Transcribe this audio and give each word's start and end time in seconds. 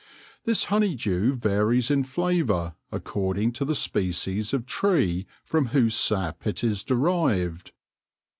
TMs 0.47 0.65
honey 0.65 0.95
dew 0.95 1.35
varies 1.35 1.91
in 1.91 2.03
flavour 2.03 2.73
according 2.91 3.51
to 3.51 3.63
the 3.63 3.75
species 3.75 4.51
of 4.51 4.65
tree 4.65 5.27
from 5.45 5.67
whose 5.67 5.93
sap 5.93 6.47
it 6.47 6.63
is 6.63 6.81
derived. 6.81 7.71